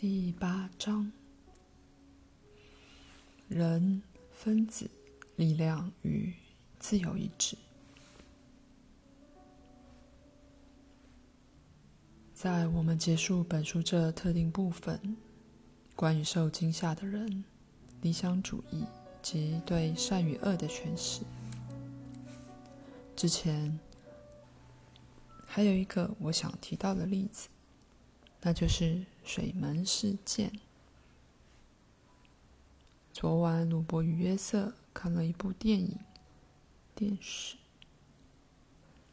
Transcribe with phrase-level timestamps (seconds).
[0.00, 1.10] 第八章：
[3.48, 4.00] 人、
[4.30, 4.88] 分子、
[5.34, 6.32] 力量与
[6.78, 7.58] 自由意志。
[12.32, 15.16] 在我们结束本书这特定部分，
[15.96, 17.42] 关于受惊吓的人、
[18.00, 18.84] 理想主义
[19.20, 21.22] 及对善与恶的诠释
[23.16, 23.76] 之前，
[25.44, 27.48] 还有一个我想提到的例子。
[28.42, 30.52] 那就是水门事件。
[33.12, 35.98] 昨晚，鲁伯与约瑟看了一部电影，
[36.94, 37.56] 电视，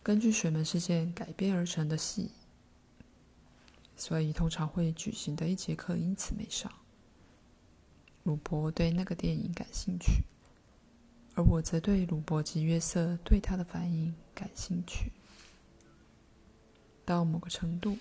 [0.04, 2.30] 根据水门事件改编而成的戏，
[3.98, 6.72] 所以通常会举行的一节课因此没上。
[8.22, 10.24] 鲁伯对那个电影感兴趣，
[11.34, 15.12] 而我则对鲁伯及约瑟对他的反应感兴趣，
[17.04, 17.98] 到某个程度。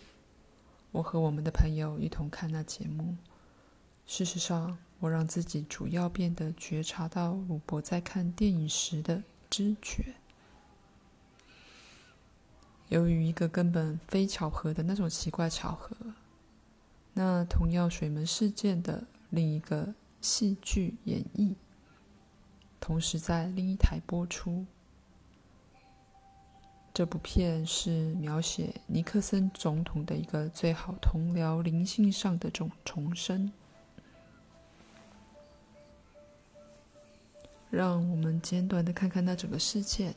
[0.94, 3.16] 我和我们的朋友一同看那节目。
[4.06, 9.20] 事实上，我让自己主要变得觉察到鲁伯在看电影时的
[9.50, 10.14] 知觉。
[12.90, 15.96] 由于一个根本非巧合的那种奇怪巧合，
[17.12, 21.56] 那同样水门事件的另一个戏剧演绎，
[22.78, 24.64] 同时在另一台播出。
[26.94, 33.52] 这部片是描写尼克森总统的一个最好同僚灵性上的重重生。
[37.68, 40.14] 让我们简短的看看那整个事件，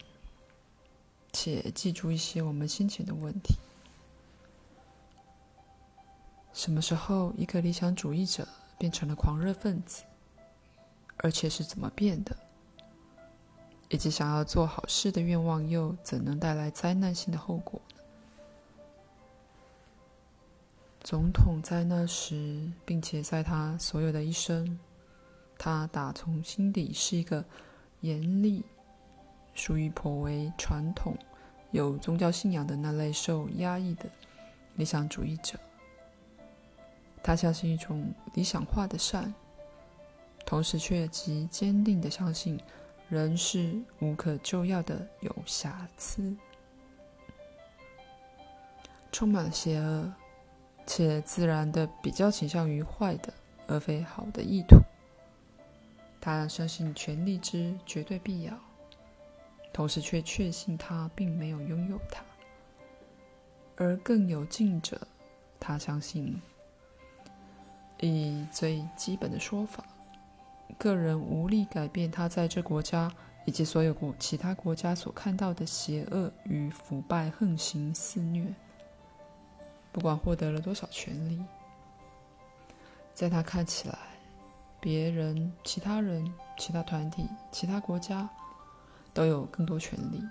[1.34, 3.56] 且记住一些我们先前的问题：
[6.54, 8.48] 什么时候一个理想主义者
[8.78, 10.04] 变成了狂热分子？
[11.18, 12.38] 而且是怎么变的？
[13.90, 18.04] 以及想要做好事的愿望，又怎能带来灾难性的后果呢？
[21.02, 24.78] 总统在那时，并且在他所有的一生，
[25.58, 27.46] 他打从心底是一个
[28.02, 28.62] 严厉、
[29.54, 31.18] 属于颇为传统、
[31.72, 34.04] 有宗教信仰的那类受压抑的
[34.76, 35.58] 理想主义者。
[37.24, 39.34] 他相信一种理想化的善，
[40.46, 42.60] 同时却极坚定地相信。
[43.10, 46.36] 人是无可救药的有瑕疵，
[49.14, 50.14] 充满邪恶，
[50.86, 53.34] 且自然的比较倾向于坏的，
[53.66, 54.78] 而非好的意图。
[56.20, 58.54] 他相信权力之绝对必要，
[59.72, 62.22] 同时却确信他并没有拥有它。
[63.78, 65.00] 而更有近者，
[65.62, 66.42] 他相信，
[68.02, 69.86] 以最基本的说法。
[70.78, 73.12] 个人无力改变他在这国家
[73.46, 78.54] 以及所有国其他国家所看到的邪恶与腐败横行肆虐。
[79.92, 81.44] 不管获得了多少权利，
[83.14, 83.98] 在他看起来，
[84.80, 88.30] 别人、其他人、其他团体、其他国家
[89.14, 90.22] 都有更多权利，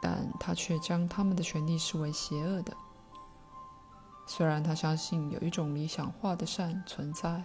[0.00, 2.72] 但他却将他们的权利视为邪恶的。
[4.26, 7.42] 虽然他相信有一种理想化的善存在。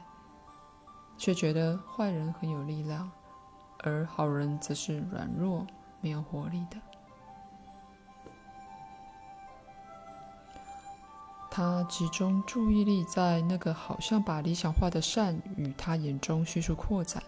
[1.17, 3.09] 却觉得坏人很有力量，
[3.83, 5.65] 而好人则是软弱、
[6.01, 6.77] 没有活力的。
[11.49, 17.23] 他集中注意力在那个好像把理想化的善与他眼中迅速扩展、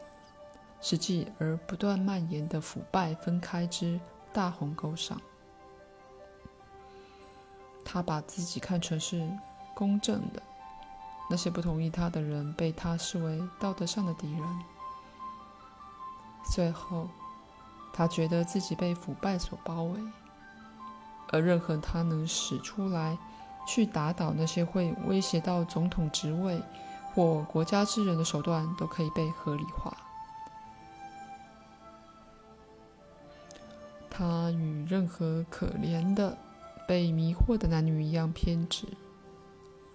[0.81, 3.97] 实际而不断蔓延的腐败分开之
[4.33, 5.21] 大鸿沟上。
[7.85, 9.25] 他把自己看成是
[9.73, 10.43] 公正的。
[11.29, 14.43] 那些不同意他的人被他视为道德上的敌人。
[16.49, 17.09] 最后，
[17.91, 19.99] 他觉得自己被腐败所包围，
[21.29, 23.17] 而任何他能使出来
[23.67, 26.61] 去打倒那些会威胁到总统职位
[27.13, 29.95] 或国家之人的手段都可以被合理化。
[34.09, 36.37] 他与任何可怜的
[36.87, 38.87] 被迷惑的男女一样偏执。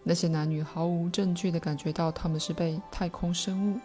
[0.04, 3.78] 那些男女毫无证据地感觉到他们是被太空生物、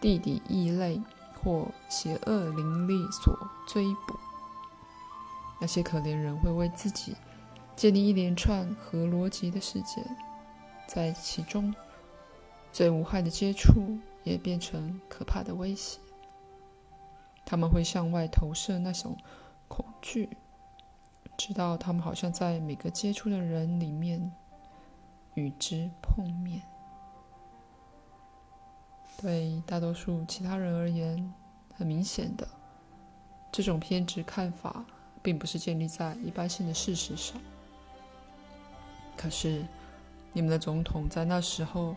[0.00, 1.00] 地底异类
[1.42, 3.36] 或邪恶灵力所
[3.66, 4.18] 追捕。
[5.60, 7.14] 那些可怜人会为自己
[7.76, 10.02] 建立一连串合逻辑的世界，
[10.86, 11.74] 在其中
[12.72, 15.98] 最无害的接触也变成可怕的威胁。
[17.44, 19.16] 他们会向外投射那种
[19.68, 20.30] 恐惧，
[21.36, 24.32] 直到他们好像在每个接触的人里面。
[25.38, 26.60] 与之碰面，
[29.20, 31.32] 对大多数其他人而言，
[31.76, 32.46] 很明显的，
[33.52, 34.84] 这种偏执看法
[35.22, 37.40] 并不是建立在一般性的事实上。
[39.16, 39.64] 可是，
[40.32, 41.94] 你们的总统在那时候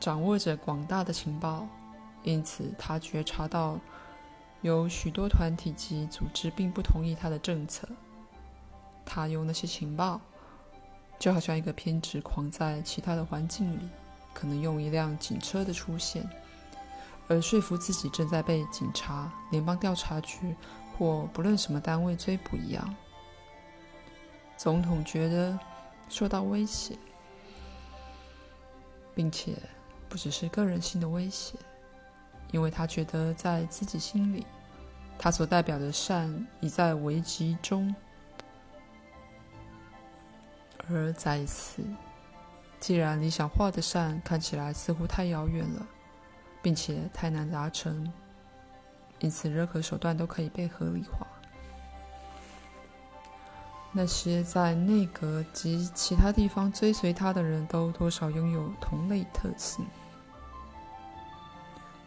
[0.00, 1.64] 掌握着广大的情报，
[2.24, 3.78] 因此他觉察到
[4.62, 7.88] 有许多团体及组织并不同意他的政策。
[9.04, 10.20] 他用那些情报，
[11.18, 13.88] 就好像一个偏执狂，在其他的环境里，
[14.32, 16.28] 可能用一辆警车的出现，
[17.26, 20.54] 而说服自己正在被警察、联邦调查局
[20.96, 22.94] 或不论什么单位追捕一样。
[24.56, 25.58] 总统觉得
[26.08, 26.96] 受到威胁，
[29.14, 29.54] 并且
[30.08, 31.58] 不只是个人性的威胁，
[32.52, 34.46] 因为他觉得在自己心里，
[35.18, 37.94] 他所代表的善已在危机中。
[40.90, 41.82] 而再一次，
[42.80, 45.86] 既然理想化的善看起来似乎太遥远了，
[46.62, 48.12] 并且太难达成，
[49.18, 51.26] 因此任何手段都可以被合理化。
[53.90, 59.84] 那些在内阁及其他地方追随他的人都多少拥有同类特性。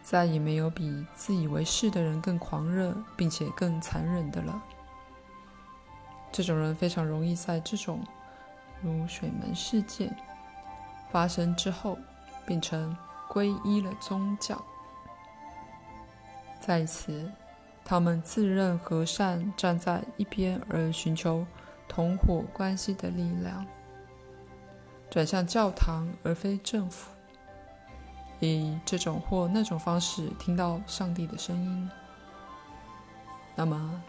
[0.02, 4.62] 再也没有比自以为是的人更狂热并且更残忍的了。
[6.30, 8.00] 这种人非常容易在这种
[8.82, 10.14] 如水门事件
[11.10, 11.96] 发生之后，
[12.44, 12.96] 变成
[13.28, 14.62] 皈依了宗教。
[16.60, 17.30] 在此，
[17.84, 21.46] 他们自认和善，站在一边而寻求。
[21.88, 23.66] 同伙关系的力量，
[25.10, 27.10] 转向教堂而非政府，
[28.40, 31.90] 以这种或那种方式听到上帝的声音。
[33.54, 34.02] 那么，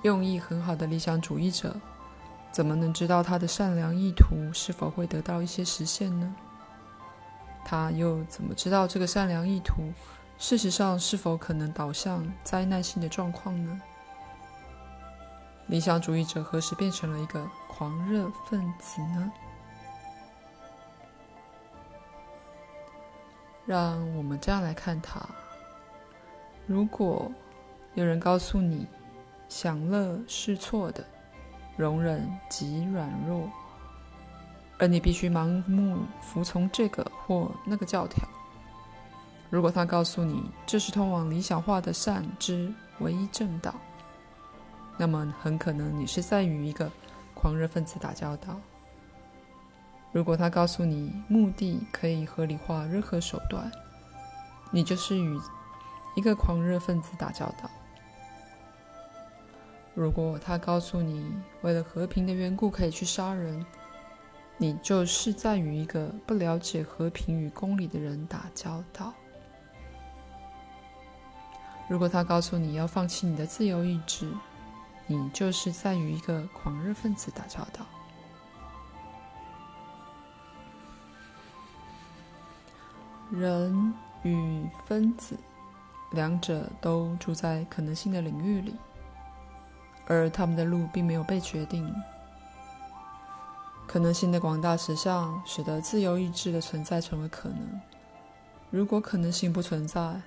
[0.00, 1.76] 用意很好的理想主义者，
[2.54, 6.32] 怎么能知道他的善良意图是否会得到一些实现呢？
[7.64, 9.92] 他又怎么知道这个善良意图，
[10.38, 13.82] 事实上是否可能导向灾难性的状况呢？
[15.66, 19.32] 理想主义者何时变成了一个狂热分子呢？
[23.66, 25.20] 让我们这样来看他：
[26.68, 27.32] 如果
[27.94, 28.86] 有人告诉你
[29.48, 31.04] 享乐是错的，
[31.76, 33.48] 容忍及软弱，
[34.78, 38.24] 而你必须盲目服从这个或那个教条；
[39.50, 43.74] 如果他告诉你这是通往理想化的善之唯一正道，
[44.96, 46.90] 那么很可能你是在与一个
[47.34, 48.56] 狂热分子打交道。
[50.12, 53.68] 如果他告诉你目的可以合理化任何手段，
[54.70, 55.36] 你就是与
[56.14, 57.68] 一个狂热分子打交道。
[59.94, 61.32] 如果他告诉你
[61.62, 63.64] 为了和平的缘故可以去杀人，
[64.56, 69.12] 你就是在与一个不了解和平与公理的人打交道。
[71.88, 74.32] 如果他告诉你要放弃你的自由意志，
[75.06, 77.86] 你就是在与一个狂热分子打交道。
[83.30, 85.36] 人与分子，
[86.12, 88.74] 两者都住在可能性的领域里，
[90.06, 91.94] 而他们的路并没有被决定。
[93.86, 97.80] 可能性的广大实相使得自由意志的存在成为可能。
[98.70, 100.20] 如果可能性不存在，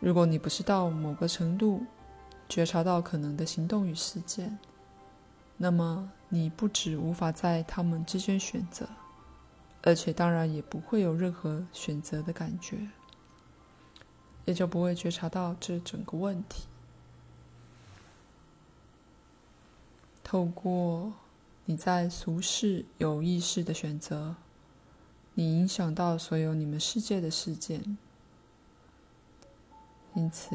[0.00, 1.84] 如果你不是到某个程度，
[2.48, 4.58] 觉察到可能的行动与事件，
[5.56, 8.88] 那么你不只无法在他们之间选择，
[9.82, 12.88] 而且当然也不会有任何选择的感觉，
[14.46, 16.64] 也就不会觉察到这整个问题。
[20.30, 21.10] 透过
[21.64, 24.36] 你在俗世有意识的选择，
[25.32, 27.96] 你影响到所有你们世界的事件，
[30.12, 30.54] 因此。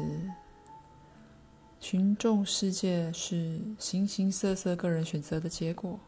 [1.80, 5.98] 群众世界是形形色色个人选择的结果。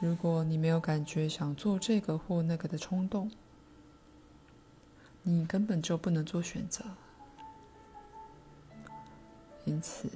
[0.00, 3.28] 如果你没有感觉想做这个或那个的冲动，
[5.24, 6.84] 你根本就不能做选择。
[9.64, 10.08] 因此，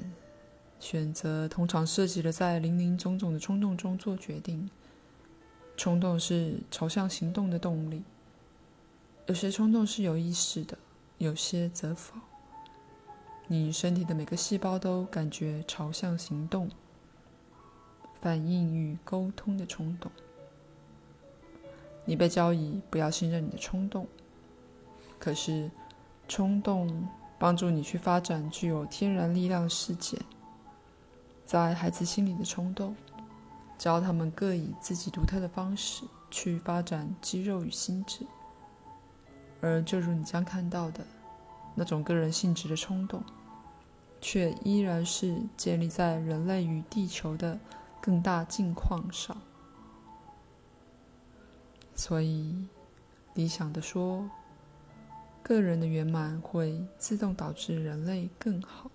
[0.84, 4.68] 选择通常涉及了在林林总总的冲动中做决定。
[5.78, 8.02] 冲动是朝向行动的动力。
[9.24, 10.76] 有些冲动是有意识的，
[11.16, 12.14] 有些则否。
[13.46, 16.70] 你身体的每个细胞都感觉朝向行动、
[18.20, 20.12] 反应与沟通的冲动。
[22.04, 24.06] 你被交易不要信任你的冲动，
[25.18, 25.70] 可是
[26.28, 30.18] 冲动帮助你去发展具有天然力量的世界。
[31.54, 32.96] 在孩子心里的冲动，
[33.78, 38.26] 教他们各以自己独特的方式去发展肌肉与心智，
[39.60, 41.06] 而就如你将看到的。
[41.76, 43.22] 那种个人性质的冲动，
[44.20, 47.56] 却依然是建立在人类与地球的
[48.00, 49.36] 更大境况上。
[51.94, 52.66] 所以，
[53.34, 54.28] 理想的说，
[55.40, 58.90] 个人的圆满会自动导致人类更好。